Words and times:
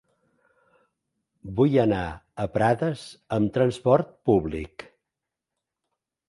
Vull 1.59 1.75
anar 1.83 2.05
a 2.45 2.47
Prades 2.55 3.05
amb 3.37 3.53
trasport 3.59 4.11
públic. 4.31 4.89